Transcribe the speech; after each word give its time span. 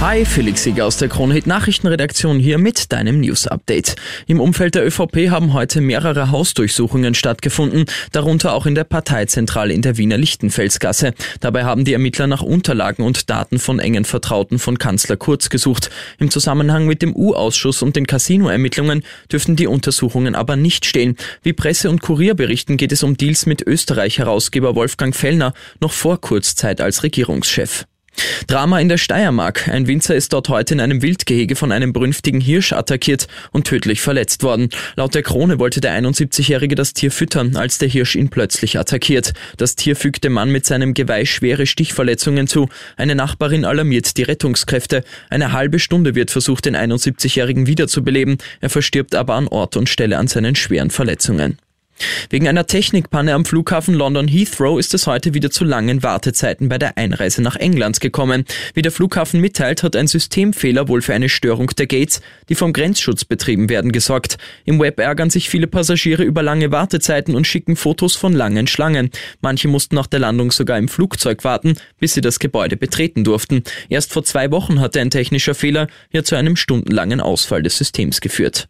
Hi, 0.00 0.24
Felix 0.24 0.62
Sieger 0.62 0.86
aus 0.86 0.96
der 0.96 1.10
Kronhit 1.10 1.46
Nachrichtenredaktion 1.46 2.40
hier 2.40 2.56
mit 2.56 2.90
deinem 2.90 3.20
News 3.20 3.46
Update. 3.46 3.96
Im 4.26 4.40
Umfeld 4.40 4.74
der 4.74 4.86
ÖVP 4.86 5.28
haben 5.28 5.52
heute 5.52 5.82
mehrere 5.82 6.30
Hausdurchsuchungen 6.30 7.12
stattgefunden, 7.12 7.84
darunter 8.10 8.54
auch 8.54 8.64
in 8.64 8.74
der 8.74 8.84
Parteizentrale 8.84 9.74
in 9.74 9.82
der 9.82 9.98
Wiener 9.98 10.16
Lichtenfelsgasse. 10.16 11.12
Dabei 11.40 11.64
haben 11.64 11.84
die 11.84 11.92
Ermittler 11.92 12.26
nach 12.26 12.40
Unterlagen 12.40 13.02
und 13.04 13.28
Daten 13.28 13.58
von 13.58 13.78
engen 13.78 14.06
Vertrauten 14.06 14.58
von 14.58 14.78
Kanzler 14.78 15.18
Kurz 15.18 15.50
gesucht. 15.50 15.90
Im 16.18 16.30
Zusammenhang 16.30 16.86
mit 16.86 17.02
dem 17.02 17.14
U-Ausschuss 17.14 17.82
und 17.82 17.94
den 17.94 18.06
Casino-Ermittlungen 18.06 19.02
dürften 19.30 19.54
die 19.54 19.66
Untersuchungen 19.66 20.34
aber 20.34 20.56
nicht 20.56 20.86
stehen. 20.86 21.16
Wie 21.42 21.52
Presse 21.52 21.90
und 21.90 22.00
Kurier 22.00 22.34
berichten, 22.34 22.78
geht 22.78 22.92
es 22.92 23.02
um 23.02 23.18
Deals 23.18 23.44
mit 23.44 23.60
Österreich-Herausgeber 23.60 24.74
Wolfgang 24.74 25.14
Fellner 25.14 25.52
noch 25.78 25.92
vor 25.92 26.22
Kurzzeit 26.22 26.80
als 26.80 27.02
Regierungschef. 27.02 27.84
Drama 28.50 28.80
in 28.80 28.88
der 28.88 28.98
Steiermark. 28.98 29.68
Ein 29.68 29.86
Winzer 29.86 30.16
ist 30.16 30.32
dort 30.32 30.48
heute 30.48 30.74
in 30.74 30.80
einem 30.80 31.02
Wildgehege 31.02 31.54
von 31.54 31.70
einem 31.70 31.92
brünftigen 31.92 32.40
Hirsch 32.40 32.72
attackiert 32.72 33.28
und 33.52 33.66
tödlich 33.66 34.00
verletzt 34.00 34.42
worden. 34.42 34.70
Laut 34.96 35.14
der 35.14 35.22
Krone 35.22 35.58
wollte 35.58 35.80
der 35.80 35.92
71-Jährige 35.92 36.74
das 36.74 36.92
Tier 36.92 37.12
füttern, 37.12 37.56
als 37.56 37.78
der 37.78 37.88
Hirsch 37.88 38.16
ihn 38.16 38.28
plötzlich 38.28 38.78
attackiert. 38.78 39.34
Das 39.56 39.76
Tier 39.76 39.94
fügt 39.94 40.24
dem 40.24 40.32
Mann 40.32 40.50
mit 40.50 40.66
seinem 40.66 40.94
Geweih 40.94 41.26
schwere 41.26 41.66
Stichverletzungen 41.66 42.46
zu. 42.48 42.68
Eine 42.96 43.14
Nachbarin 43.14 43.64
alarmiert 43.64 44.16
die 44.16 44.24
Rettungskräfte. 44.24 45.04
Eine 45.28 45.52
halbe 45.52 45.78
Stunde 45.78 46.14
wird 46.14 46.32
versucht, 46.32 46.64
den 46.64 46.76
71-Jährigen 46.76 47.68
wiederzubeleben. 47.68 48.38
Er 48.60 48.70
verstirbt 48.70 49.14
aber 49.14 49.34
an 49.34 49.46
Ort 49.46 49.76
und 49.76 49.88
Stelle 49.88 50.18
an 50.18 50.26
seinen 50.26 50.56
schweren 50.56 50.90
Verletzungen. 50.90 51.58
Wegen 52.30 52.48
einer 52.48 52.66
Technikpanne 52.66 53.34
am 53.34 53.44
Flughafen 53.44 53.94
London 53.94 54.28
Heathrow 54.28 54.78
ist 54.78 54.94
es 54.94 55.06
heute 55.06 55.34
wieder 55.34 55.50
zu 55.50 55.64
langen 55.64 56.02
Wartezeiten 56.02 56.68
bei 56.68 56.78
der 56.78 56.96
Einreise 56.96 57.42
nach 57.42 57.56
England 57.56 58.00
gekommen. 58.00 58.44
Wie 58.74 58.82
der 58.82 58.92
Flughafen 58.92 59.40
mitteilt, 59.40 59.82
hat 59.82 59.96
ein 59.96 60.06
Systemfehler 60.06 60.88
wohl 60.88 61.02
für 61.02 61.14
eine 61.14 61.28
Störung 61.28 61.68
der 61.68 61.86
Gates, 61.86 62.20
die 62.48 62.54
vom 62.54 62.72
Grenzschutz 62.72 63.24
betrieben 63.24 63.68
werden, 63.68 63.92
gesorgt. 63.92 64.38
Im 64.64 64.80
Web 64.80 65.00
ärgern 65.00 65.30
sich 65.30 65.50
viele 65.50 65.66
Passagiere 65.66 66.22
über 66.22 66.42
lange 66.42 66.72
Wartezeiten 66.72 67.34
und 67.34 67.46
schicken 67.46 67.76
Fotos 67.76 68.16
von 68.16 68.32
langen 68.32 68.66
Schlangen. 68.66 69.10
Manche 69.40 69.68
mussten 69.68 69.94
nach 69.94 70.06
der 70.06 70.20
Landung 70.20 70.52
sogar 70.52 70.78
im 70.78 70.88
Flugzeug 70.88 71.44
warten, 71.44 71.74
bis 71.98 72.14
sie 72.14 72.20
das 72.20 72.38
Gebäude 72.38 72.76
betreten 72.76 73.24
durften. 73.24 73.62
Erst 73.88 74.12
vor 74.12 74.24
zwei 74.24 74.50
Wochen 74.50 74.80
hatte 74.80 75.00
ein 75.00 75.10
technischer 75.10 75.54
Fehler 75.54 75.88
ja 76.12 76.22
zu 76.22 76.36
einem 76.36 76.56
stundenlangen 76.56 77.20
Ausfall 77.20 77.62
des 77.62 77.78
Systems 77.78 78.20
geführt. 78.20 78.68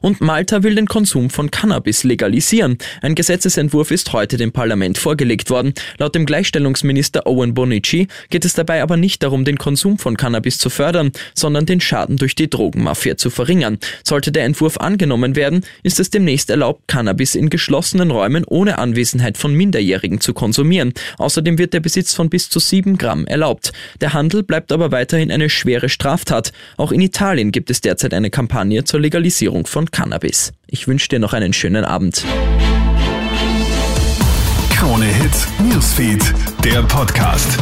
Und 0.00 0.20
Malta 0.20 0.62
will 0.62 0.74
den 0.74 0.86
Konsum 0.86 1.30
von 1.30 1.50
Cannabis 1.50 2.04
legalisieren. 2.04 2.78
Ein 3.00 3.14
Gesetzesentwurf 3.14 3.90
ist 3.90 4.12
heute 4.12 4.36
dem 4.36 4.52
Parlament 4.52 4.98
vorgelegt 4.98 5.50
worden. 5.50 5.74
Laut 5.98 6.14
dem 6.14 6.26
Gleichstellungsminister 6.26 7.26
Owen 7.26 7.54
Bonici 7.54 8.08
geht 8.30 8.44
es 8.44 8.54
dabei 8.54 8.82
aber 8.82 8.96
nicht 8.96 9.22
darum, 9.22 9.44
den 9.44 9.58
Konsum 9.58 9.98
von 9.98 10.16
Cannabis 10.16 10.58
zu 10.58 10.70
fördern, 10.70 11.12
sondern 11.34 11.66
den 11.66 11.80
Schaden 11.80 12.16
durch 12.16 12.34
die 12.34 12.50
Drogenmafia 12.50 13.16
zu 13.16 13.30
verringern. 13.30 13.78
Sollte 14.04 14.32
der 14.32 14.44
Entwurf 14.44 14.78
angenommen 14.78 15.36
werden, 15.36 15.64
ist 15.82 16.00
es 16.00 16.10
demnächst 16.10 16.50
erlaubt, 16.50 16.88
Cannabis 16.88 17.34
in 17.34 17.50
geschlossenen 17.50 18.10
Räumen 18.10 18.44
ohne 18.44 18.78
Anwesenheit 18.78 19.38
von 19.38 19.54
Minderjährigen 19.54 20.20
zu 20.20 20.34
konsumieren. 20.34 20.92
Außerdem 21.18 21.58
wird 21.58 21.74
der 21.74 21.80
Besitz 21.80 22.14
von 22.14 22.30
bis 22.30 22.50
zu 22.50 22.58
sieben 22.58 22.98
Gramm 22.98 23.26
erlaubt. 23.26 23.72
Der 24.00 24.12
Handel 24.12 24.42
bleibt 24.42 24.72
aber 24.72 24.90
weiterhin 24.90 25.30
eine 25.30 25.48
schwere 25.48 25.88
Straftat. 25.88 26.52
Auch 26.76 26.92
in 26.92 27.00
Italien 27.00 27.52
gibt 27.52 27.70
es 27.70 27.80
derzeit 27.80 28.14
eine 28.14 28.30
Kampagne 28.30 28.84
zur 28.84 29.00
Legalisierung 29.00 29.51
Legalisierung 29.52 29.66
von 29.66 29.90
Cannabis. 29.90 30.52
Ich 30.66 30.88
wünsche 30.88 31.08
dir 31.08 31.18
noch 31.18 31.32
einen 31.32 31.52
schönen 31.52 31.84
Abend. 31.84 32.24
Krone 34.70 35.04
Hits, 35.04 35.46
Newsfeed, 35.62 36.34
der 36.64 36.82
Podcast. 36.82 37.58